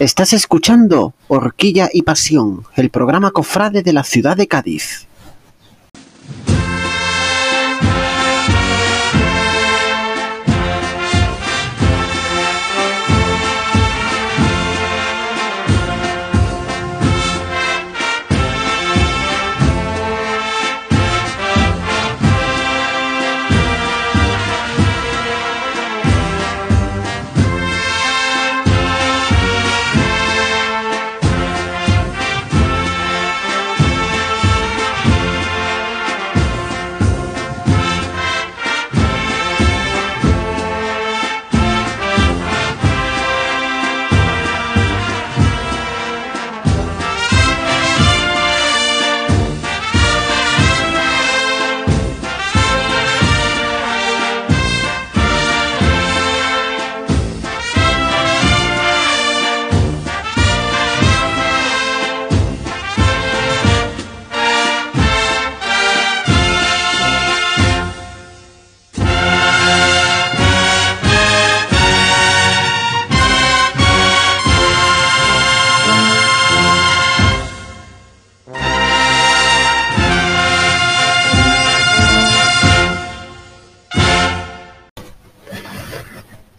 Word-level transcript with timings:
Estás 0.00 0.32
escuchando 0.32 1.14
Horquilla 1.28 1.88
y 1.92 2.02
Pasión, 2.02 2.64
el 2.74 2.90
programa 2.90 3.30
cofrade 3.30 3.84
de 3.84 3.92
la 3.92 4.02
ciudad 4.02 4.36
de 4.36 4.48
Cádiz. 4.48 5.06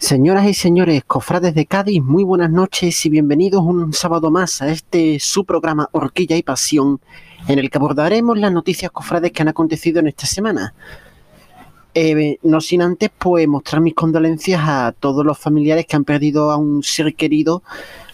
Señoras 0.06 0.46
y 0.46 0.54
señores, 0.54 1.02
cofrades 1.04 1.52
de 1.56 1.66
Cádiz, 1.66 2.00
muy 2.00 2.22
buenas 2.22 2.48
noches 2.48 3.04
y 3.04 3.10
bienvenidos 3.10 3.62
un 3.62 3.92
sábado 3.92 4.30
más 4.30 4.62
a 4.62 4.68
este 4.68 5.18
su 5.18 5.44
programa 5.44 5.88
Horquilla 5.90 6.36
y 6.36 6.44
Pasión, 6.44 7.00
en 7.48 7.58
el 7.58 7.68
que 7.68 7.78
abordaremos 7.78 8.38
las 8.38 8.52
noticias 8.52 8.92
cofrades 8.92 9.32
que 9.32 9.42
han 9.42 9.48
acontecido 9.48 9.98
en 9.98 10.06
esta 10.06 10.24
semana. 10.24 10.74
Eh, 11.92 12.38
no 12.44 12.60
sin 12.60 12.82
antes, 12.82 13.10
pues, 13.18 13.48
mostrar 13.48 13.82
mis 13.82 13.94
condolencias 13.94 14.62
a 14.64 14.94
todos 14.96 15.26
los 15.26 15.36
familiares 15.40 15.86
que 15.86 15.96
han 15.96 16.04
perdido 16.04 16.52
a 16.52 16.56
un 16.56 16.84
ser 16.84 17.16
querido 17.16 17.64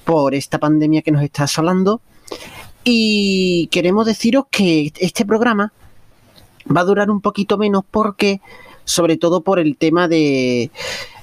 por 0.06 0.34
esta 0.34 0.58
pandemia 0.58 1.02
que 1.02 1.12
nos 1.12 1.22
está 1.22 1.42
asolando. 1.42 2.00
Y 2.84 3.68
queremos 3.70 4.06
deciros 4.06 4.46
que 4.50 4.94
este 4.98 5.26
programa 5.26 5.74
va 6.74 6.80
a 6.80 6.84
durar 6.84 7.10
un 7.10 7.20
poquito 7.20 7.58
menos 7.58 7.84
porque 7.90 8.40
sobre 8.84 9.18
todo 9.18 9.42
por 9.42 9.58
el 9.58 9.76
tema 9.76 10.08
de, 10.08 10.70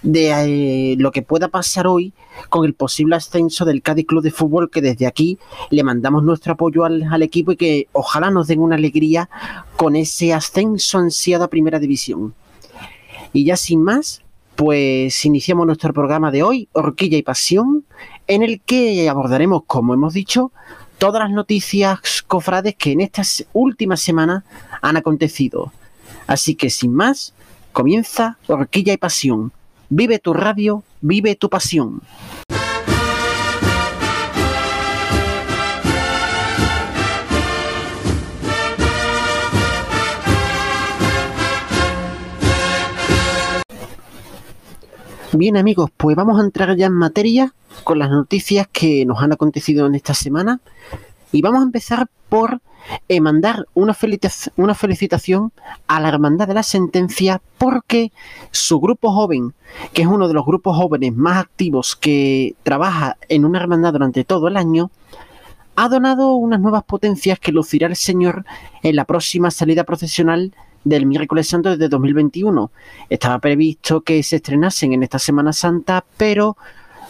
de 0.02 0.94
eh, 0.94 0.96
lo 0.98 1.12
que 1.12 1.22
pueda 1.22 1.48
pasar 1.48 1.88
hoy 1.88 2.14
con 2.50 2.66
el 2.66 2.74
posible 2.74 3.16
ascenso 3.16 3.66
del 3.66 3.82
Cádiz 3.82 4.06
Club 4.06 4.24
de 4.24 4.32
Fútbol, 4.32 4.70
que 4.70 4.82
desde 4.82 5.08
aquí 5.08 5.38
le 5.70 5.84
mandamos 5.84 6.24
nuestro 6.24 6.54
apoyo 6.54 6.86
al, 6.86 7.04
al, 7.04 7.22
equipo 7.22 7.52
y 7.52 7.58
que 7.58 7.88
ojalá 7.92 8.32
nos 8.32 8.48
den 8.48 8.60
una 8.60 8.76
alegría 8.76 9.30
con 9.76 9.96
ese 9.96 10.34
ascenso 10.34 10.98
ansiado 10.98 11.44
a 11.44 11.50
Primera 11.50 11.80
División. 11.80 12.34
Y 13.34 13.46
ya 13.46 13.58
sin 13.58 13.84
más, 13.84 14.22
pues 14.56 15.26
iniciamos 15.26 15.66
nuestro 15.66 15.94
programa 15.94 16.32
de 16.32 16.44
hoy, 16.44 16.70
Horquilla 16.74 17.18
y 17.18 17.24
Pasión, 17.24 17.86
en 18.28 18.44
el 18.44 18.62
que 18.62 19.10
abordaremos, 19.10 19.64
como 19.68 19.94
hemos 19.94 20.14
dicho, 20.14 20.52
todas 20.98 21.22
las 21.22 21.32
noticias 21.32 22.24
cofrades 22.28 22.76
que 22.76 22.92
en 22.92 23.02
estas 23.02 23.46
últimas 23.54 24.02
semanas 24.02 24.44
han 24.82 24.98
acontecido. 24.98 25.72
Así 26.28 26.56
que 26.56 26.70
sin 26.70 26.94
más, 26.94 27.34
Comienza 27.72 28.38
Horquilla 28.48 28.94
y 28.94 28.98
Pasión. 28.98 29.52
Vive 29.92 30.20
tu 30.20 30.34
radio, 30.34 30.84
vive 31.02 31.36
tu 31.36 31.50
pasión. 31.50 32.02
Bien 45.34 45.58
amigos, 45.58 45.90
pues 45.98 46.16
vamos 46.16 46.40
a 46.40 46.44
entrar 46.44 46.76
ya 46.76 46.86
en 46.86 46.94
materia 46.94 47.56
con 47.84 47.98
las 47.98 48.12
noticias 48.12 48.68
que 48.72 49.08
nos 49.08 49.24
han 49.24 49.32
acontecido 49.32 49.88
en 49.88 49.96
esta 49.96 50.14
semana 50.14 50.60
y 51.32 51.42
vamos 51.42 51.62
a 51.62 51.66
empezar 51.66 52.10
por 52.30 52.62
eh, 53.08 53.22
mandar 53.22 53.68
una, 53.74 53.96
una 54.56 54.76
felicitación 54.76 55.52
a 55.88 56.00
la 56.00 56.10
Hermandad 56.10 56.48
de 56.48 56.54
la 56.54 56.64
Sentencia 56.64 57.42
porque 57.58 58.12
su 58.52 58.80
grupo 58.80 59.12
joven, 59.12 59.54
que 59.94 60.04
es 60.04 60.08
uno 60.08 60.28
de 60.28 60.34
los 60.34 60.46
grupos 60.46 60.78
jóvenes 60.78 61.16
más 61.16 61.38
activos 61.38 61.96
que 61.96 62.56
trabaja 62.64 63.18
en 63.28 63.46
una 63.46 63.60
hermandad 63.60 63.94
durante 63.94 64.24
todo 64.24 64.48
el 64.48 64.58
año, 64.58 64.92
ha 65.76 65.88
donado 65.88 66.34
unas 66.34 66.60
nuevas 66.60 66.84
potencias 66.84 67.40
que 67.40 67.52
lucirá 67.52 67.88
el 67.88 67.96
Señor 67.96 68.46
en 68.84 68.96
la 68.96 69.06
próxima 69.06 69.52
salida 69.52 69.84
procesional 69.84 70.54
del 70.84 71.06
miércoles 71.06 71.48
santo 71.48 71.78
de 71.78 71.90
2021. 71.90 72.72
Estaba 73.10 73.40
previsto 73.40 74.02
que 74.02 74.22
se 74.24 74.38
estrenasen 74.38 74.94
en 74.94 75.04
esta 75.04 75.20
Semana 75.20 75.54
Santa, 75.54 76.04
pero 76.18 76.58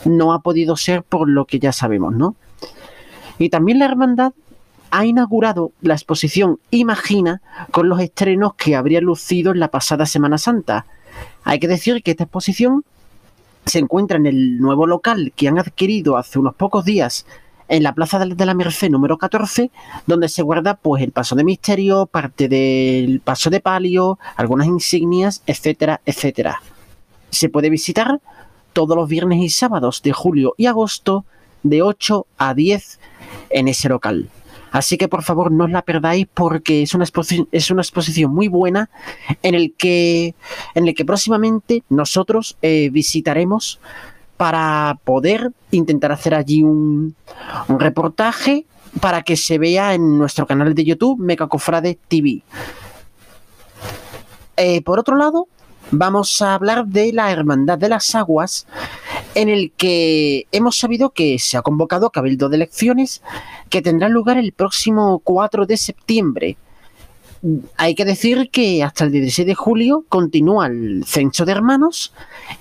no 0.06 0.34
ha 0.34 0.42
podido 0.42 0.76
ser 0.78 1.04
por 1.04 1.28
lo 1.30 1.46
que 1.46 1.60
ya 1.60 1.72
sabemos, 1.72 2.14
¿no? 2.14 2.36
Y 3.40 3.50
también 3.50 3.80
la 3.80 3.86
hermandad 3.86 4.34
ha 4.92 5.06
inaugurado 5.06 5.72
la 5.82 5.94
exposición 5.94 6.60
Imagina 6.72 7.42
con 7.72 7.90
los 7.90 8.00
estrenos 8.00 8.54
que 8.56 8.76
habría 8.76 9.02
lucido 9.02 9.52
en 9.52 9.60
la 9.60 9.70
pasada 9.70 10.06
Semana 10.06 10.38
Santa. 10.38 10.86
Hay 11.44 11.60
que 11.60 11.68
decir 11.68 12.04
que 12.04 12.12
esta 12.12 12.26
exposición 12.26 12.84
se 13.66 13.80
encuentra 13.80 14.18
en 14.18 14.26
el 14.26 14.60
nuevo 14.60 14.88
local 14.88 15.32
que 15.36 15.48
han 15.48 15.60
adquirido 15.60 16.18
hace 16.18 16.40
unos 16.40 16.56
pocos 16.56 16.86
días 16.86 17.26
en 17.68 17.84
la 17.84 17.94
Plaza 17.94 18.18
de 18.20 18.46
la 18.46 18.54
Merced 18.56 18.90
número 18.90 19.18
14, 19.18 19.70
donde 20.08 20.28
se 20.28 20.42
guarda 20.42 20.74
pues 20.74 21.04
el 21.04 21.12
paso 21.12 21.36
de 21.36 21.44
misterio, 21.44 22.08
parte 22.08 22.48
del 22.48 23.22
paso 23.22 23.52
de 23.52 23.60
palio, 23.60 24.18
algunas 24.36 24.68
insignias, 24.68 25.44
etcétera, 25.46 26.02
etcétera. 26.06 26.62
Se 27.30 27.48
puede 27.48 27.70
visitar 27.70 28.20
todos 28.74 28.98
los 28.98 29.08
viernes 29.08 29.40
y 29.40 29.50
sábados 29.50 30.02
de 30.02 30.14
julio 30.14 30.56
y 30.58 30.66
agosto 30.66 31.26
de 31.62 31.84
8 31.84 32.26
a 32.38 32.54
10 32.56 33.00
en 33.50 33.68
ese 33.68 33.90
local. 33.90 34.30
Así 34.72 34.98
que 34.98 35.08
por 35.08 35.24
favor 35.24 35.52
no 35.52 35.66
os 35.66 35.72
la 35.72 35.82
perdáis 35.82 36.28
porque 36.34 36.84
es 36.84 36.94
una, 36.94 37.06
es 37.52 37.72
una 37.72 37.82
exposición 37.82 38.34
muy 38.34 38.48
buena 38.48 38.90
en 39.42 39.56
el 39.56 39.74
que, 39.76 40.36
en 40.76 40.88
el 40.88 40.94
que 40.94 41.06
próximamente 41.06 41.84
nosotros 41.90 42.58
eh, 42.62 42.90
visitaremos 42.92 43.80
para 44.38 45.00
poder 45.04 45.52
intentar 45.72 46.12
hacer 46.12 46.34
allí 46.34 46.64
un, 46.64 47.16
reportaje 47.68 48.66
para 49.02 49.22
que 49.24 49.36
se 49.36 49.58
vea 49.58 49.94
en 49.94 50.18
nuestro 50.18 50.48
canal 50.48 50.74
de 50.74 50.86
YouTube 50.86 51.20
Mecacofrade 51.20 51.98
TV. 52.08 52.42
Eh, 54.56 54.82
por 54.82 55.00
otro 55.00 55.18
lado, 55.18 55.48
vamos 55.92 56.42
a 56.42 56.54
hablar 56.54 56.86
de 56.86 57.14
la 57.14 57.32
Hermandad 57.32 57.78
de 57.78 57.90
las 57.90 58.16
Aguas, 58.16 58.68
en 59.36 59.50
el 59.50 59.72
que 59.72 60.48
hemos 60.52 60.78
sabido 60.78 61.12
que 61.12 61.40
se 61.40 61.58
ha 61.58 61.62
convocado 61.62 62.10
Cabildo 62.10 62.50
de 62.50 62.58
Elecciones 62.58 63.22
que 63.70 63.82
tendrá 63.82 64.10
lugar 64.10 64.38
el 64.38 64.52
próximo 64.52 65.20
4 65.20 65.66
de 65.66 65.78
septiembre. 65.78 66.58
Hay 67.78 67.96
que 67.96 68.06
decir 68.06 68.50
que 68.52 68.84
hasta 68.84 69.06
el 69.06 69.12
16 69.12 69.48
de 69.48 69.56
julio 69.56 70.06
continúa 70.10 70.68
el 70.68 71.06
censo 71.06 71.46
de 71.46 71.54
hermanos 71.54 72.14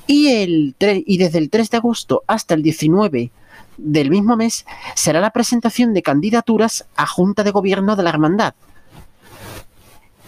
y, 0.06 0.28
el 0.28 0.76
y 0.78 1.18
desde 1.18 1.38
el 1.38 1.50
3 1.50 1.70
de 1.70 1.76
agosto 1.78 2.22
hasta 2.26 2.54
el 2.54 2.62
19 2.62 3.32
del 3.76 4.10
mismo 4.10 4.36
mes 4.36 4.66
será 4.94 5.20
la 5.20 5.32
presentación 5.32 5.94
de 5.94 6.02
candidaturas 6.02 6.86
a 6.96 7.06
Junta 7.06 7.42
de 7.42 7.50
Gobierno 7.50 7.96
de 7.96 8.02
la 8.04 8.10
Hermandad. 8.10 8.54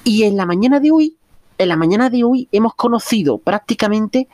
Y 0.02 0.24
en 0.24 0.36
la 0.36 0.46
mañana 0.46 0.80
de 0.80 0.90
hoy 0.90 1.16
en 1.60 1.68
la 1.68 1.76
mañana 1.76 2.08
de 2.08 2.24
hoy 2.24 2.48
hemos 2.52 2.74
conocido 2.74 3.36
prácticamente 3.36 4.28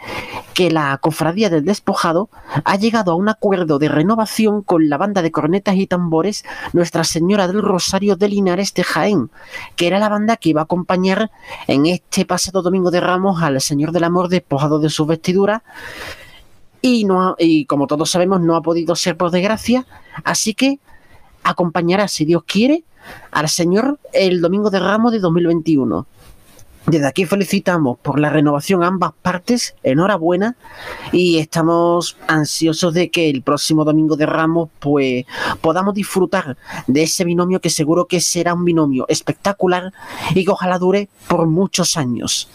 que 0.54 0.70
la 0.70 0.96
Cofradía 0.98 1.50
del 1.50 1.64
Despojado 1.64 2.30
ha 2.64 2.76
llegado 2.76 3.10
a 3.10 3.16
un 3.16 3.28
acuerdo 3.28 3.80
de 3.80 3.88
renovación 3.88 4.62
con 4.62 4.88
la 4.88 4.96
banda 4.96 5.22
de 5.22 5.32
cornetas 5.32 5.74
y 5.74 5.88
tambores 5.88 6.44
Nuestra 6.72 7.02
Señora 7.02 7.48
del 7.48 7.62
Rosario 7.62 8.14
de 8.14 8.28
Linares 8.28 8.74
de 8.74 8.84
Jaén, 8.84 9.30
que 9.74 9.88
era 9.88 9.98
la 9.98 10.08
banda 10.08 10.36
que 10.36 10.50
iba 10.50 10.60
a 10.60 10.64
acompañar 10.64 11.32
en 11.66 11.86
este 11.86 12.24
pasado 12.26 12.62
domingo 12.62 12.92
de 12.92 13.00
Ramos 13.00 13.42
al 13.42 13.60
Señor 13.60 13.90
del 13.90 14.04
Amor 14.04 14.28
despojado 14.28 14.78
de 14.78 14.88
su 14.88 15.04
vestidura 15.04 15.64
y, 16.80 17.04
no, 17.06 17.34
y 17.40 17.64
como 17.66 17.88
todos 17.88 18.08
sabemos 18.08 18.40
no 18.40 18.54
ha 18.54 18.62
podido 18.62 18.94
ser 18.94 19.16
por 19.16 19.32
desgracia, 19.32 19.84
así 20.22 20.54
que 20.54 20.78
acompañará, 21.42 22.06
si 22.06 22.24
Dios 22.24 22.44
quiere, 22.46 22.84
al 23.32 23.48
Señor 23.48 23.98
el 24.12 24.40
domingo 24.40 24.70
de 24.70 24.78
Ramos 24.78 25.10
de 25.10 25.18
2021. 25.18 26.06
Desde 26.86 27.08
aquí 27.08 27.26
felicitamos 27.26 27.98
por 27.98 28.20
la 28.20 28.30
renovación 28.30 28.84
ambas 28.84 29.10
partes, 29.20 29.74
enhorabuena, 29.82 30.56
y 31.10 31.38
estamos 31.38 32.16
ansiosos 32.28 32.94
de 32.94 33.10
que 33.10 33.28
el 33.28 33.42
próximo 33.42 33.84
domingo 33.84 34.16
de 34.16 34.24
Ramos 34.24 34.68
pues 34.78 35.24
podamos 35.60 35.94
disfrutar 35.94 36.56
de 36.86 37.02
ese 37.02 37.24
binomio 37.24 37.60
que 37.60 37.70
seguro 37.70 38.06
que 38.06 38.20
será 38.20 38.54
un 38.54 38.64
binomio 38.64 39.04
espectacular 39.08 39.92
y 40.32 40.44
que 40.44 40.50
ojalá 40.52 40.78
dure 40.78 41.08
por 41.26 41.48
muchos 41.48 41.96
años. 41.96 42.48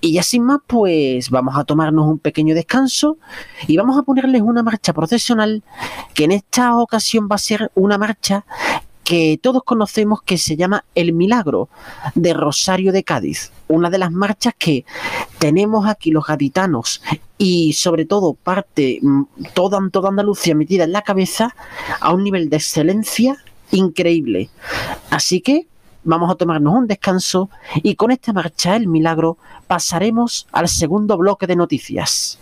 Y 0.00 0.12
ya 0.12 0.24
sin 0.24 0.42
más, 0.42 0.58
pues 0.66 1.30
vamos 1.30 1.56
a 1.56 1.64
tomarnos 1.64 2.06
un 2.06 2.18
pequeño 2.18 2.54
descanso 2.54 3.16
y 3.66 3.76
vamos 3.76 3.96
a 3.96 4.02
ponerles 4.02 4.42
una 4.42 4.62
marcha 4.62 4.92
procesional 4.92 5.62
que 6.14 6.24
en 6.24 6.32
esta 6.32 6.76
ocasión 6.76 7.28
va 7.30 7.36
a 7.36 7.38
ser 7.38 7.70
una 7.74 7.96
marcha 7.96 8.44
que 9.06 9.38
todos 9.40 9.62
conocemos 9.62 10.20
que 10.20 10.36
se 10.36 10.56
llama 10.56 10.84
El 10.96 11.12
Milagro 11.12 11.68
de 12.16 12.34
Rosario 12.34 12.90
de 12.90 13.04
Cádiz, 13.04 13.52
una 13.68 13.88
de 13.88 13.98
las 13.98 14.10
marchas 14.10 14.52
que 14.58 14.84
tenemos 15.38 15.86
aquí 15.86 16.10
los 16.10 16.26
gaditanos 16.26 17.00
y 17.38 17.74
sobre 17.74 18.04
todo 18.04 18.34
parte 18.34 18.98
mm, 19.00 19.22
toda, 19.54 19.78
toda 19.92 20.08
Andalucía 20.08 20.56
metida 20.56 20.82
en 20.82 20.90
la 20.90 21.02
cabeza 21.02 21.54
a 22.00 22.12
un 22.12 22.24
nivel 22.24 22.50
de 22.50 22.56
excelencia 22.56 23.36
increíble. 23.70 24.50
Así 25.10 25.40
que 25.40 25.68
vamos 26.02 26.28
a 26.28 26.34
tomarnos 26.34 26.74
un 26.74 26.88
descanso 26.88 27.48
y 27.76 27.94
con 27.94 28.10
esta 28.10 28.32
marcha 28.32 28.74
El 28.74 28.88
Milagro 28.88 29.38
pasaremos 29.68 30.48
al 30.50 30.68
segundo 30.68 31.16
bloque 31.16 31.46
de 31.46 31.54
noticias. 31.54 32.40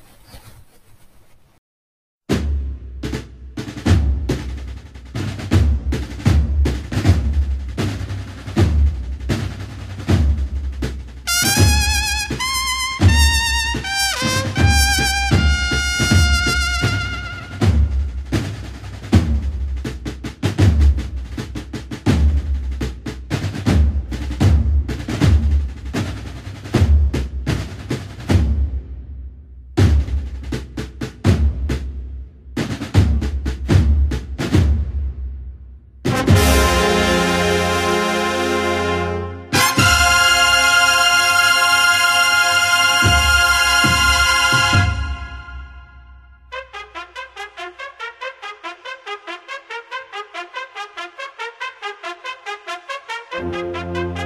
Thank 53.37 54.19
you. 54.19 54.24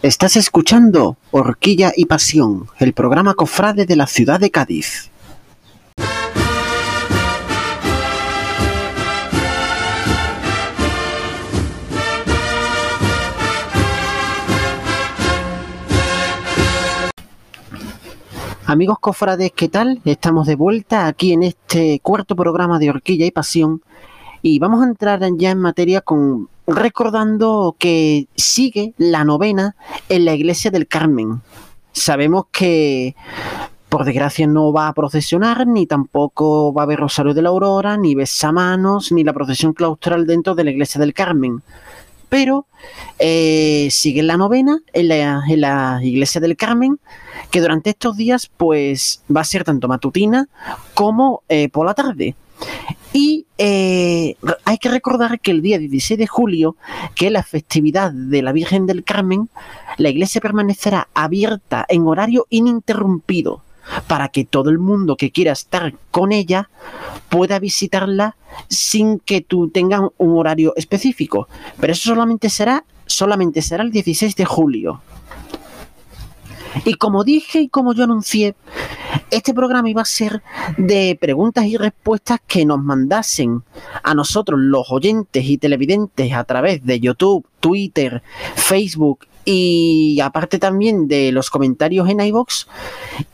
Estás 0.00 0.36
escuchando 0.36 1.16
Horquilla 1.32 1.92
y 1.96 2.06
Pasión, 2.06 2.68
el 2.78 2.92
programa 2.92 3.34
cofrade 3.34 3.84
de 3.84 3.96
la 3.96 4.06
ciudad 4.06 4.38
de 4.38 4.52
Cádiz. 4.52 5.10
Amigos 18.66 18.98
cofrades, 19.00 19.50
¿qué 19.50 19.68
tal? 19.68 20.00
Estamos 20.04 20.46
de 20.46 20.54
vuelta 20.54 21.08
aquí 21.08 21.32
en 21.32 21.42
este 21.42 21.98
cuarto 22.04 22.36
programa 22.36 22.78
de 22.78 22.90
Horquilla 22.90 23.26
y 23.26 23.32
Pasión 23.32 23.82
y 24.42 24.58
vamos 24.58 24.82
a 24.82 24.88
entrar 24.88 25.20
ya 25.36 25.50
en 25.50 25.58
materia 25.58 26.00
con 26.00 26.48
recordando 26.66 27.76
que 27.78 28.28
sigue 28.36 28.94
la 28.98 29.24
novena 29.24 29.74
en 30.08 30.24
la 30.24 30.34
iglesia 30.34 30.70
del 30.70 30.86
Carmen. 30.86 31.40
Sabemos 31.92 32.44
que 32.52 33.16
por 33.88 34.04
desgracia 34.04 34.46
no 34.46 34.72
va 34.72 34.88
a 34.88 34.92
procesionar, 34.92 35.66
ni 35.66 35.86
tampoco 35.86 36.72
va 36.72 36.82
a 36.82 36.84
haber 36.84 37.00
Rosario 37.00 37.32
de 37.32 37.42
la 37.42 37.48
Aurora, 37.48 37.96
ni 37.96 38.14
besamanos, 38.14 39.12
ni 39.12 39.24
la 39.24 39.32
procesión 39.32 39.72
claustral 39.72 40.26
dentro 40.26 40.54
de 40.54 40.64
la 40.64 40.70
iglesia 40.70 41.00
del 41.00 41.14
Carmen. 41.14 41.62
Pero 42.28 42.66
eh, 43.18 43.88
sigue 43.90 44.22
la 44.22 44.36
novena 44.36 44.80
en 44.92 45.08
la, 45.08 46.00
iglesia 46.02 46.42
del 46.42 46.56
Carmen, 46.56 47.00
que 47.50 47.62
durante 47.62 47.90
estos 47.90 48.18
días 48.18 48.50
pues 48.54 49.22
va 49.34 49.40
a 49.40 49.44
ser 49.44 49.64
tanto 49.64 49.88
matutina 49.88 50.46
como 50.92 51.42
eh, 51.48 51.70
por 51.70 51.86
la 51.86 51.94
tarde. 51.94 52.36
Y 53.12 53.46
eh, 53.56 54.36
hay 54.64 54.78
que 54.78 54.90
recordar 54.90 55.40
que 55.40 55.50
el 55.50 55.62
día 55.62 55.78
16 55.78 56.18
de 56.18 56.26
julio, 56.26 56.76
que 57.14 57.26
es 57.26 57.32
la 57.32 57.42
festividad 57.42 58.12
de 58.12 58.42
la 58.42 58.52
Virgen 58.52 58.86
del 58.86 59.02
Carmen, 59.02 59.48
la 59.96 60.10
iglesia 60.10 60.40
permanecerá 60.40 61.08
abierta 61.14 61.86
en 61.88 62.06
horario 62.06 62.46
ininterrumpido 62.50 63.62
para 64.06 64.28
que 64.28 64.44
todo 64.44 64.70
el 64.70 64.78
mundo 64.78 65.16
que 65.16 65.30
quiera 65.30 65.52
estar 65.52 65.94
con 66.10 66.32
ella 66.32 66.68
pueda 67.28 67.58
visitarla 67.58 68.36
sin 68.68 69.18
que 69.18 69.40
tú 69.40 69.70
tengas 69.70 70.02
un 70.18 70.38
horario 70.38 70.74
específico. 70.76 71.48
Pero 71.80 71.92
eso 71.92 72.10
solamente 72.10 72.50
será, 72.50 72.84
solamente 73.06 73.62
será 73.62 73.82
el 73.82 73.90
16 73.90 74.36
de 74.36 74.44
julio. 74.44 75.00
Y 76.84 76.94
como 76.94 77.24
dije 77.24 77.62
y 77.62 77.68
como 77.68 77.94
yo 77.94 78.04
anuncié, 78.04 78.54
este 79.30 79.54
programa 79.54 79.90
iba 79.90 80.02
a 80.02 80.06
ser 80.06 80.42
de 80.76 81.16
preguntas 81.20 81.66
y 81.66 81.76
respuestas 81.76 82.40
que 82.46 82.64
nos 82.64 82.82
mandasen 82.82 83.62
a 84.02 84.14
nosotros 84.14 84.58
los 84.60 84.90
oyentes 84.90 85.44
y 85.44 85.58
televidentes 85.58 86.32
a 86.32 86.44
través 86.44 86.84
de 86.84 87.00
YouTube, 87.00 87.46
Twitter, 87.60 88.22
Facebook 88.54 89.26
y 89.44 90.20
aparte 90.20 90.58
también 90.58 91.08
de 91.08 91.32
los 91.32 91.48
comentarios 91.48 92.08
en 92.08 92.20
iVoox. 92.20 92.66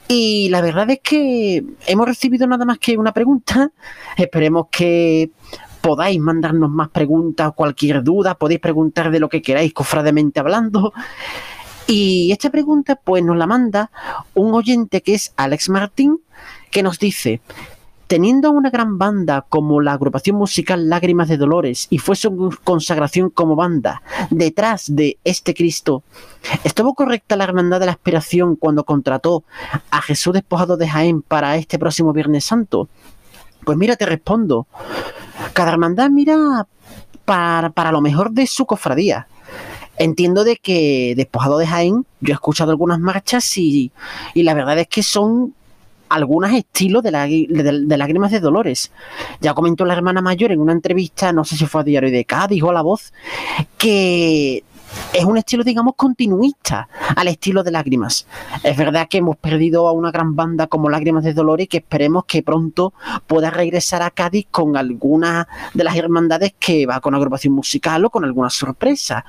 Y 0.06 0.48
la 0.50 0.60
verdad 0.60 0.88
es 0.90 1.00
que 1.02 1.64
hemos 1.86 2.06
recibido 2.06 2.46
nada 2.46 2.64
más 2.64 2.78
que 2.78 2.96
una 2.96 3.12
pregunta. 3.12 3.72
Esperemos 4.16 4.66
que 4.70 5.30
podáis 5.80 6.20
mandarnos 6.20 6.70
más 6.70 6.88
preguntas, 6.88 7.52
cualquier 7.54 8.02
duda, 8.02 8.36
podéis 8.36 8.60
preguntar 8.60 9.10
de 9.10 9.20
lo 9.20 9.28
que 9.28 9.42
queráis, 9.42 9.74
cofrademente 9.74 10.40
hablando. 10.40 10.92
Y 11.86 12.32
esta 12.32 12.50
pregunta 12.50 12.96
pues 12.96 13.22
nos 13.22 13.36
la 13.36 13.46
manda 13.46 13.90
un 14.34 14.54
oyente 14.54 15.02
que 15.02 15.14
es 15.14 15.32
Alex 15.36 15.68
Martín, 15.68 16.20
que 16.70 16.82
nos 16.82 16.98
dice, 16.98 17.40
teniendo 18.06 18.50
una 18.50 18.70
gran 18.70 18.98
banda 18.98 19.44
como 19.48 19.80
la 19.80 19.92
agrupación 19.92 20.36
musical 20.36 20.88
Lágrimas 20.88 21.28
de 21.28 21.36
Dolores 21.36 21.86
y 21.90 21.98
fue 21.98 22.16
su 22.16 22.56
consagración 22.64 23.30
como 23.30 23.56
banda 23.56 24.02
detrás 24.30 24.94
de 24.94 25.18
este 25.24 25.54
Cristo, 25.54 26.02
¿estuvo 26.64 26.94
correcta 26.94 27.36
la 27.36 27.44
Hermandad 27.44 27.80
de 27.80 27.86
la 27.86 27.92
Aspiración 27.92 28.56
cuando 28.56 28.84
contrató 28.84 29.44
a 29.90 30.00
Jesús 30.00 30.32
despojado 30.32 30.76
de 30.76 30.88
Jaén 30.88 31.22
para 31.22 31.56
este 31.56 31.78
próximo 31.78 32.12
Viernes 32.12 32.44
Santo? 32.44 32.88
Pues 33.64 33.78
mira, 33.78 33.96
te 33.96 34.06
respondo. 34.06 34.66
Cada 35.54 35.72
hermandad 35.72 36.10
mira 36.10 36.66
para, 37.24 37.70
para 37.70 37.92
lo 37.92 38.00
mejor 38.00 38.30
de 38.30 38.46
su 38.46 38.66
cofradía. 38.66 39.26
Entiendo 39.98 40.44
de 40.44 40.56
que 40.56 41.14
despojado 41.16 41.58
de 41.58 41.66
Jaén, 41.66 42.06
yo 42.20 42.32
he 42.32 42.34
escuchado 42.34 42.70
algunas 42.70 42.98
marchas 42.98 43.56
y, 43.56 43.92
la 44.34 44.54
verdad 44.54 44.78
es 44.78 44.88
que 44.88 45.02
son 45.02 45.54
algunos 46.08 46.52
estilos 46.52 47.02
de, 47.02 47.10
de, 47.10 47.96
lágrimas 47.96 48.30
de 48.30 48.40
dolores. 48.40 48.92
Ya 49.40 49.54
comentó 49.54 49.84
la 49.84 49.94
hermana 49.94 50.20
mayor 50.20 50.52
en 50.52 50.60
una 50.60 50.72
entrevista, 50.72 51.32
no 51.32 51.44
sé 51.44 51.56
si 51.56 51.66
fue 51.66 51.80
a 51.80 51.84
Diario 51.84 52.10
de 52.10 52.24
Cádiz 52.24 52.62
o 52.62 52.70
a 52.70 52.72
La 52.72 52.82
Voz, 52.82 53.12
que 53.78 54.64
es 55.12 55.24
un 55.24 55.36
estilo, 55.38 55.64
digamos, 55.64 55.94
continuista 55.96 56.88
al 57.16 57.28
estilo 57.28 57.62
de 57.62 57.70
Lágrimas. 57.70 58.26
Es 58.62 58.76
verdad 58.76 59.08
que 59.08 59.18
hemos 59.18 59.36
perdido 59.36 59.86
a 59.88 59.92
una 59.92 60.10
gran 60.10 60.34
banda 60.36 60.66
como 60.66 60.90
Lágrimas 60.90 61.24
de 61.24 61.34
Dolores 61.34 61.64
y 61.64 61.68
que 61.68 61.76
esperemos 61.78 62.24
que 62.24 62.42
pronto 62.42 62.92
pueda 63.26 63.50
regresar 63.50 64.02
a 64.02 64.10
Cádiz 64.10 64.46
con 64.50 64.76
alguna 64.76 65.48
de 65.72 65.84
las 65.84 65.96
hermandades 65.96 66.54
que 66.58 66.86
va 66.86 67.00
con 67.00 67.14
agrupación 67.14 67.54
musical 67.54 68.04
o 68.04 68.10
con 68.10 68.24
alguna 68.24 68.50
sorpresa 68.50 69.24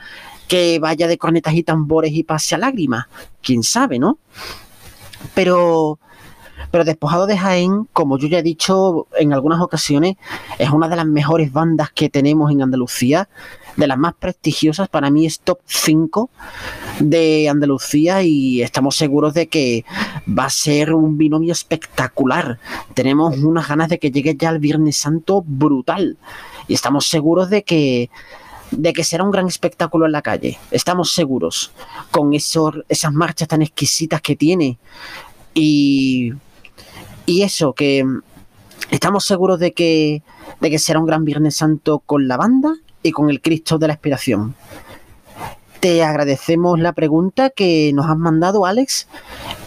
que 0.48 0.80
vaya 0.80 1.08
de 1.08 1.18
cornetas 1.18 1.54
y 1.54 1.64
tambores 1.64 2.14
y 2.14 2.24
pase 2.24 2.56
a 2.56 2.58
lágrimas. 2.58 3.06
Quién 3.42 3.64
sabe, 3.64 4.00
¿no? 4.00 4.20
Pero, 5.34 6.00
pero 6.72 6.84
Despojado 6.84 7.26
de 7.26 7.38
Jaén, 7.38 7.88
como 7.94 8.18
yo 8.18 8.28
ya 8.28 8.40
he 8.40 8.44
dicho 8.44 9.08
en 9.18 9.34
algunas 9.34 9.62
ocasiones, 9.62 10.18
es 10.60 10.70
una 10.70 10.88
de 10.88 10.96
las 10.96 11.06
mejores 11.06 11.52
bandas 11.52 11.92
que 11.92 12.10
tenemos 12.10 12.52
en 12.52 12.62
Andalucía, 12.62 13.28
de 13.76 13.88
las 13.88 13.98
más 13.98 14.14
prestigiosas. 14.14 14.88
Para 14.88 15.10
mí 15.10 15.26
es 15.26 15.40
top 15.40 15.60
5 15.66 16.30
de 17.00 17.50
Andalucía 17.50 18.24
y 18.24 18.62
estamos 18.62 18.96
seguros 18.96 19.34
de 19.34 19.48
que 19.48 19.86
va 20.28 20.46
a 20.46 20.50
ser 20.50 20.94
un 20.94 21.18
binomio 21.18 21.52
espectacular. 21.52 22.60
Tenemos 22.94 23.38
unas 23.38 23.68
ganas 23.68 23.90
de 23.90 24.00
que 24.00 24.12
llegue 24.12 24.36
ya 24.36 24.50
el 24.50 24.60
Viernes 24.60 24.98
Santo 24.98 25.44
brutal 25.46 26.18
y 26.68 26.74
estamos 26.74 27.08
seguros 27.08 27.50
de 27.50 27.64
que 27.64 28.10
de 28.72 28.94
que 28.94 29.04
será 29.04 29.24
un 29.24 29.32
gran 29.32 29.48
espectáculo 29.48 30.06
en 30.06 30.12
la 30.12 30.22
calle. 30.22 30.58
Estamos 30.72 31.12
seguros 31.12 31.72
con 32.12 32.34
esos, 32.34 32.76
esas 32.90 33.14
marchas 33.14 33.48
tan 33.48 33.62
exquisitas 33.62 34.22
que 34.22 34.36
tiene. 34.36 34.78
Y, 35.54 36.34
y 37.26 37.42
eso, 37.44 37.74
que 37.74 38.06
estamos 38.92 39.26
seguros 39.26 39.60
de 39.60 39.74
que, 39.74 40.24
de 40.60 40.70
que 40.70 40.80
será 40.80 41.00
un 41.00 41.06
gran 41.06 41.26
Viernes 41.26 41.56
Santo 41.56 42.00
con 42.00 42.28
la 42.28 42.38
banda 42.38 42.76
y 43.04 43.12
con 43.12 43.30
el 43.30 43.42
Cristo 43.42 43.78
de 43.78 43.88
la 43.88 43.94
Inspiración. 43.94 44.56
Te 45.80 46.04
agradecemos 46.04 46.80
la 46.80 46.94
pregunta 46.94 47.52
que 47.52 47.92
nos 47.94 48.08
has 48.08 48.18
mandado, 48.18 48.66
Alex. 48.66 49.08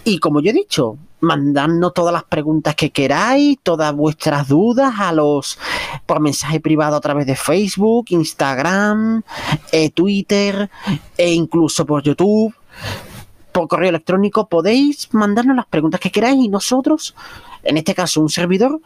Y 0.05 0.19
como 0.19 0.41
yo 0.41 0.51
he 0.51 0.55
dicho, 0.55 0.99
mandadnos 1.21 1.95
todas 1.95 2.13
las 2.13 2.25
preguntas 2.25 2.75
que 2.75 2.91
queráis, 2.91 3.59
todas 3.63 3.95
vuestras 3.95 4.49
dudas 4.49 4.95
a 4.99 5.13
los 5.13 5.59
por 6.07 6.21
mensaje 6.21 6.61
privado 6.61 6.97
a 6.97 7.01
través 7.01 7.27
de 7.27 7.37
Facebook, 7.37 8.07
Instagram, 8.11 9.23
eh, 9.73 9.91
Twitter 9.91 10.71
e 11.17 11.33
incluso 11.33 11.85
por 11.85 12.03
YouTube, 12.03 12.55
por 13.53 13.69
correo 13.69 13.91
electrónico. 13.91 14.49
Podéis 14.49 15.13
mandarnos 15.13 15.57
las 15.57 15.67
preguntas 15.67 16.01
que 16.01 16.11
queráis 16.11 16.45
y 16.45 16.49
nosotros, 16.49 17.15
en 17.63 17.77
este 17.77 17.95
caso 17.95 18.21
un 18.21 18.29
servidor, 18.29 18.81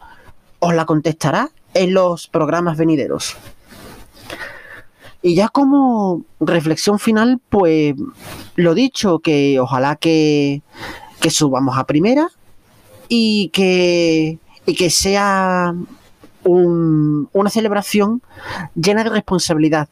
os 0.59 0.73
la 0.73 0.85
contestará 0.85 1.49
en 1.73 1.93
los 1.93 2.27
programas 2.27 2.77
venideros. 2.77 3.35
Y 5.25 5.35
ya 5.35 5.47
como 5.47 6.25
reflexión 6.41 6.99
final, 6.99 7.39
pues 7.49 7.95
lo 8.55 8.73
dicho, 8.73 9.19
que 9.19 9.57
ojalá 9.57 9.95
que 9.95 10.61
que 11.23 11.29
subamos 11.29 11.77
a 11.77 11.85
primera 11.85 12.29
y 13.07 13.47
que, 13.53 14.39
y 14.65 14.75
que 14.75 14.89
sea 14.89 15.73
una 16.43 17.49
celebración 17.49 18.21
llena 18.75 19.05
de 19.05 19.09
responsabilidad. 19.09 19.87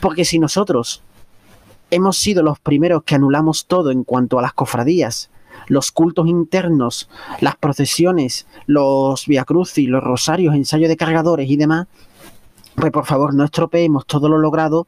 Porque 0.00 0.24
si 0.24 0.38
nosotros 0.38 1.02
hemos 1.90 2.16
sido 2.16 2.44
los 2.44 2.60
primeros 2.60 3.02
que 3.02 3.16
anulamos 3.16 3.66
todo 3.66 3.90
en 3.90 4.04
cuanto 4.04 4.38
a 4.38 4.42
las 4.42 4.52
cofradías, 4.52 5.30
los 5.66 5.90
cultos 5.90 6.28
internos, 6.28 7.10
las 7.40 7.56
procesiones, 7.56 8.46
los 8.66 9.26
viacrucis, 9.26 9.88
los 9.88 10.04
rosarios, 10.04 10.54
ensayos 10.54 10.88
de 10.88 10.96
cargadores 10.96 11.50
y 11.50 11.56
demás, 11.56 11.88
pues 12.76 12.92
por 12.92 13.04
favor 13.04 13.34
no 13.34 13.42
estropeemos 13.42 14.06
todo 14.06 14.28
lo 14.28 14.38
logrado 14.38 14.86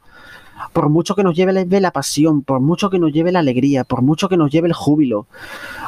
por 0.73 0.89
mucho 0.89 1.15
que 1.15 1.23
nos 1.23 1.35
lleve 1.35 1.53
la, 1.53 1.91
pasión, 1.91 2.43
por 2.43 2.61
mucho 2.61 2.91
que 2.91 2.99
nos 2.99 3.13
lleve 3.13 3.33
la 3.33 3.41
alegría, 3.41 3.85
por 3.85 4.03
mucho 4.03 4.29
que 4.29 4.37
nos 4.37 4.51
lleve 4.51 4.69
el 4.69 4.75
júbilo, 4.75 5.27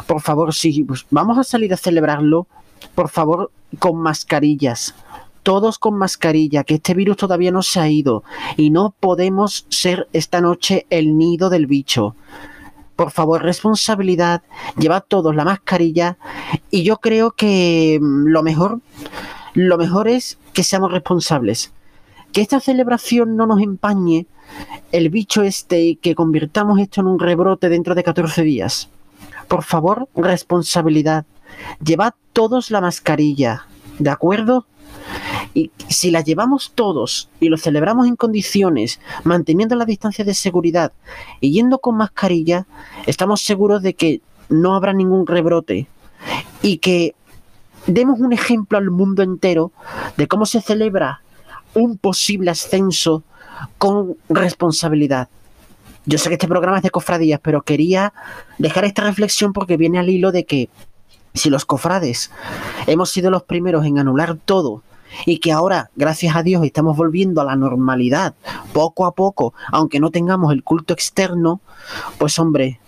por 0.06 0.20
favor, 0.20 0.54
si 0.54 0.84
pues, 0.84 1.06
vamos 1.10 1.38
a 1.38 1.44
salir 1.44 1.72
a 1.72 1.76
celebrarlo, 1.76 2.46
por 2.94 3.08
favor, 3.08 3.50
con 3.78 3.96
mascarillas. 3.98 4.94
Todos 5.42 5.78
con 5.78 5.98
mascarilla, 5.98 6.64
que 6.64 6.76
este 6.76 6.94
virus 6.94 7.18
todavía 7.18 7.50
no 7.50 7.62
se 7.62 7.78
ha 7.78 7.88
ido 7.88 8.24
y 8.56 8.70
no 8.70 8.94
podemos 8.98 9.66
ser 9.68 10.08
esta 10.14 10.40
noche 10.40 10.86
el 10.88 11.18
nido 11.18 11.50
del 11.50 11.66
bicho. 11.66 12.16
Por 12.96 13.10
favor, 13.10 13.42
responsabilidad, 13.42 14.42
llevad 14.78 15.04
todos 15.06 15.34
la 15.34 15.44
mascarilla 15.44 16.16
y 16.70 16.82
yo 16.82 16.98
creo 16.98 17.32
que 17.32 17.98
mm, 18.00 18.28
lo 18.28 18.42
mejor, 18.42 18.80
lo 19.52 19.76
mejor 19.76 20.08
es 20.08 20.38
que 20.52 20.62
seamos 20.62 20.92
responsables. 20.92 21.72
Que 22.32 22.40
esta 22.40 22.60
celebración 22.60 23.36
no 23.36 23.46
nos 23.46 23.60
empañe 23.60 24.26
el 24.92 25.08
bicho 25.08 25.42
este 25.42 25.80
y 25.82 25.96
que 25.96 26.14
convirtamos 26.14 26.78
esto 26.78 27.00
en 27.00 27.08
un 27.08 27.18
rebrote 27.18 27.68
dentro 27.68 27.94
de 27.94 28.04
14 28.04 28.42
días. 28.42 28.88
Por 29.48 29.64
favor, 29.64 30.08
responsabilidad. 30.14 31.26
Llevad 31.84 32.14
todos 32.32 32.70
la 32.70 32.80
mascarilla, 32.80 33.66
¿de 33.98 34.10
acuerdo? 34.10 34.66
Y 35.52 35.70
si 35.88 36.10
la 36.10 36.20
llevamos 36.20 36.72
todos 36.74 37.28
y 37.38 37.48
lo 37.48 37.56
celebramos 37.56 38.06
en 38.06 38.16
condiciones, 38.16 39.00
manteniendo 39.22 39.76
la 39.76 39.84
distancia 39.84 40.24
de 40.24 40.34
seguridad 40.34 40.92
y 41.40 41.52
yendo 41.52 41.78
con 41.78 41.96
mascarilla, 41.96 42.66
estamos 43.06 43.42
seguros 43.42 43.82
de 43.82 43.94
que 43.94 44.20
no 44.48 44.74
habrá 44.74 44.92
ningún 44.92 45.26
rebrote 45.26 45.86
y 46.62 46.78
que 46.78 47.14
demos 47.86 48.18
un 48.18 48.32
ejemplo 48.32 48.78
al 48.78 48.90
mundo 48.90 49.22
entero 49.22 49.72
de 50.16 50.26
cómo 50.26 50.46
se 50.46 50.60
celebra 50.60 51.20
un 51.74 51.98
posible 51.98 52.50
ascenso 52.50 53.22
con 53.78 54.16
responsabilidad. 54.28 55.28
Yo 56.06 56.18
sé 56.18 56.28
que 56.28 56.34
este 56.34 56.48
programa 56.48 56.78
es 56.78 56.82
de 56.82 56.90
cofradías, 56.90 57.40
pero 57.42 57.62
quería 57.62 58.12
dejar 58.58 58.84
esta 58.84 59.02
reflexión 59.02 59.52
porque 59.52 59.76
viene 59.76 59.98
al 59.98 60.08
hilo 60.08 60.32
de 60.32 60.44
que 60.44 60.68
si 61.32 61.50
los 61.50 61.64
cofrades 61.64 62.30
hemos 62.86 63.10
sido 63.10 63.30
los 63.30 63.42
primeros 63.42 63.84
en 63.86 63.98
anular 63.98 64.36
todo 64.36 64.82
y 65.26 65.38
que 65.38 65.52
ahora, 65.52 65.90
gracias 65.96 66.36
a 66.36 66.42
Dios, 66.42 66.64
estamos 66.64 66.96
volviendo 66.96 67.40
a 67.40 67.44
la 67.44 67.56
normalidad 67.56 68.34
poco 68.72 69.06
a 69.06 69.14
poco, 69.14 69.54
aunque 69.72 70.00
no 70.00 70.10
tengamos 70.10 70.52
el 70.52 70.62
culto 70.62 70.92
externo, 70.92 71.60
pues 72.18 72.38
hombre, 72.38 72.80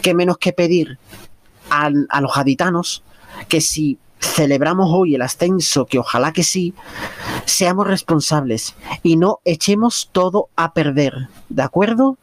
qué 0.00 0.14
menos 0.14 0.38
que 0.38 0.52
pedir 0.52 0.98
a, 1.70 1.90
los 2.20 2.34
gaditanos 2.34 3.02
que 3.48 3.60
si 3.60 3.98
celebramos 4.22 4.88
hoy 4.90 5.14
el 5.14 5.22
ascenso, 5.22 5.86
que 5.86 5.98
ojalá 5.98 6.32
que 6.32 6.42
sí, 6.42 6.74
seamos 7.44 7.86
responsables 7.86 8.74
y 9.02 9.16
no 9.16 9.40
echemos 9.44 10.08
todo 10.12 10.48
a 10.56 10.72
perder, 10.72 11.28
¿de 11.48 11.62
acuerdo? 11.62 12.16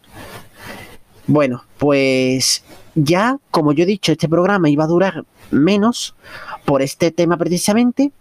Bueno, 1.28 1.64
pues 1.78 2.64
ya, 2.96 3.38
como 3.52 3.74
yo 3.74 3.84
he 3.84 3.88
dicho, 3.88 4.12
este 4.12 4.28
programa 4.28 4.70
iba 4.70 4.86
a 4.86 4.88
durar 4.88 5.26
menos 5.52 6.16
por 6.66 6.82
este 6.82 7.12
tema 7.12 7.38
precisamente 7.38 8.12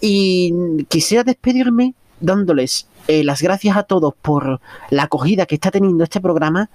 y 0.00 0.52
quisiera 0.88 1.24
despedirme 1.24 1.94
dándoles 2.20 2.86
eh, 3.08 3.24
las 3.24 3.40
gracias 3.40 3.76
a 3.76 3.84
todos 3.84 4.14
por 4.20 4.60
la 4.90 5.04
acogida 5.04 5.46
que 5.46 5.54
está 5.54 5.70
teniendo 5.70 6.04
este 6.04 6.20
programa. 6.20 6.70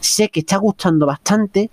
Sé 0.00 0.28
que 0.28 0.40
está 0.40 0.56
gustando 0.56 1.06
bastante 1.06 1.70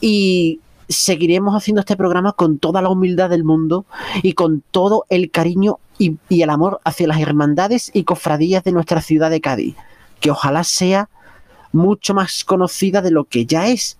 y 0.00 0.60
seguiremos 0.90 1.54
haciendo 1.54 1.80
este 1.80 1.96
programa 1.96 2.32
con 2.32 2.58
toda 2.58 2.82
la 2.82 2.90
humildad 2.90 3.30
del 3.30 3.44
mundo 3.44 3.86
y 4.22 4.34
con 4.34 4.62
todo 4.70 5.06
el 5.08 5.30
cariño 5.30 5.78
y, 5.98 6.18
el 6.28 6.50
amor 6.50 6.80
hacia 6.84 7.06
las 7.06 7.20
hermandades 7.20 7.90
y 7.94 8.04
cofradías 8.04 8.64
de 8.64 8.72
nuestra 8.72 9.00
ciudad 9.00 9.30
de 9.30 9.40
Cádiz, 9.40 9.76
que 10.20 10.30
ojalá 10.30 10.64
sea 10.64 11.08
mucho 11.72 12.14
más 12.14 12.44
conocida 12.44 13.02
de 13.02 13.12
lo 13.12 13.24
que 13.24 13.46
ya 13.46 13.68
es 13.68 13.98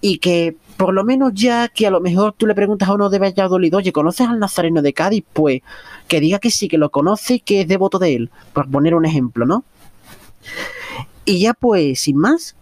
y 0.00 0.18
que 0.18 0.56
por 0.78 0.94
lo 0.94 1.04
menos 1.04 1.32
ya 1.34 1.68
que 1.68 1.86
a 1.86 1.90
lo 1.90 2.00
mejor 2.00 2.32
tú 2.32 2.46
le 2.46 2.54
preguntas 2.54 2.88
a 2.88 2.94
uno 2.94 3.10
de 3.10 3.18
Valladolid, 3.18 3.76
oye, 3.76 3.92
¿conoces 3.92 4.26
al 4.26 4.38
Nazareno 4.38 4.80
de 4.80 4.94
Cádiz? 4.94 5.24
Pues 5.30 5.60
que 6.08 6.20
diga 6.20 6.38
que 6.38 6.50
sí, 6.50 6.68
que 6.68 6.78
lo 6.78 6.90
conoce 6.90 7.34
y 7.34 7.40
que 7.40 7.60
es 7.60 7.68
devoto 7.68 7.98
de 7.98 8.14
él, 8.14 8.30
por 8.54 8.70
poner 8.70 8.94
un 8.94 9.04
ejemplo, 9.04 9.44
¿no? 9.44 9.62
Y 11.26 11.40
ya 11.40 11.52
pues, 11.52 12.00
sin 12.00 12.16
más, 12.16 12.56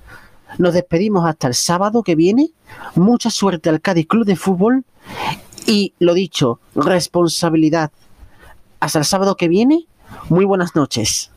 nos 0.56 0.74
despedimos 0.74 1.26
hasta 1.26 1.48
el 1.48 1.54
sábado 1.54 2.02
que 2.02 2.14
viene. 2.14 2.50
Mucha 2.94 3.30
suerte 3.30 3.68
al 3.68 3.80
Cádiz 3.80 4.06
Club 4.06 4.24
de 4.24 4.36
Fútbol. 4.36 4.84
Y 5.66 5.92
lo 5.98 6.14
dicho, 6.14 6.60
responsabilidad. 6.74 7.90
Hasta 8.80 9.00
el 9.00 9.04
sábado 9.04 9.36
que 9.36 9.48
viene. 9.48 9.86
Muy 10.30 10.46
buenas 10.46 10.74
noches. 10.74 11.30